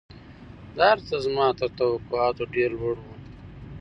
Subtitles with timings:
[0.75, 3.13] دا هرڅه زما تر توقعاتو ډېر لوړ وو